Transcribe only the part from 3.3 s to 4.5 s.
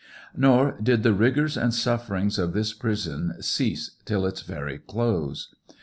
cease till its